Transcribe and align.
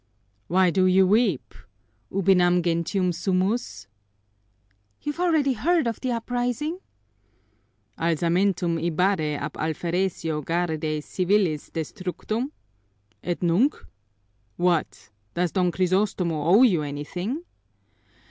"Why 0.47 0.71
do 0.71 0.85
you 0.85 1.05
weep? 1.05 1.53
Ubinam 2.11 2.63
gentium 2.63 3.11
sumus?" 3.13 3.85
"You've 4.99 5.19
already 5.19 5.53
heard 5.53 5.85
of 5.85 6.01
the 6.01 6.09
uprising?" 6.11 6.79
"Alzamentum 7.99 8.79
Ibarrae 8.81 9.35
ab 9.37 9.53
alferesio 9.53 10.43
Guardiae 10.43 11.03
Civilis 11.03 11.69
destructum? 11.69 12.49
Et 13.23 13.39
nunc? 13.43 13.75
What! 14.57 15.11
Does 15.35 15.51
Don 15.51 15.71
Crisostomo 15.71 16.47
owe 16.47 16.63
you 16.63 16.81
anything?" 16.81 17.43